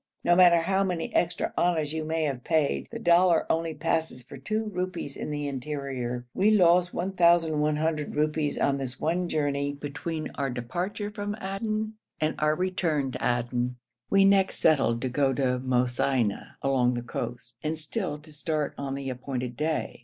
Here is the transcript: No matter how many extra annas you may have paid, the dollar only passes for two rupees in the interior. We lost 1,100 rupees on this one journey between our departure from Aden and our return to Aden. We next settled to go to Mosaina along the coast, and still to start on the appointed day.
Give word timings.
No 0.23 0.35
matter 0.35 0.61
how 0.61 0.83
many 0.83 1.13
extra 1.13 1.53
annas 1.55 1.93
you 1.93 2.03
may 2.03 2.23
have 2.23 2.43
paid, 2.43 2.87
the 2.89 2.97
dollar 2.97 3.45
only 3.51 3.75
passes 3.75 4.23
for 4.23 4.35
two 4.35 4.63
rupees 4.73 5.15
in 5.15 5.29
the 5.29 5.47
interior. 5.47 6.25
We 6.33 6.49
lost 6.49 6.91
1,100 6.91 8.15
rupees 8.15 8.57
on 8.57 8.79
this 8.79 8.99
one 8.99 9.29
journey 9.29 9.73
between 9.73 10.31
our 10.33 10.49
departure 10.49 11.11
from 11.11 11.37
Aden 11.39 11.97
and 12.19 12.33
our 12.39 12.55
return 12.55 13.11
to 13.11 13.23
Aden. 13.23 13.75
We 14.09 14.25
next 14.25 14.55
settled 14.57 15.03
to 15.03 15.09
go 15.09 15.33
to 15.33 15.59
Mosaina 15.59 16.55
along 16.63 16.95
the 16.95 17.03
coast, 17.03 17.57
and 17.61 17.77
still 17.77 18.17
to 18.21 18.33
start 18.33 18.73
on 18.79 18.95
the 18.95 19.11
appointed 19.11 19.55
day. 19.55 19.99